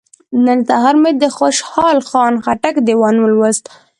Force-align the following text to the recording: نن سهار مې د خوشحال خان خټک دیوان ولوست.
نن 0.45 0.59
سهار 0.69 0.95
مې 1.01 1.11
د 1.21 1.23
خوشحال 1.37 1.97
خان 2.09 2.33
خټک 2.45 2.75
دیوان 2.87 3.15
ولوست. 3.19 3.65